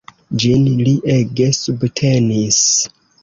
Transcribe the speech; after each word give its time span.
Ĝin 0.43 0.63
li 0.87 0.93
ege 1.17 1.49
subtenis. 1.59 2.61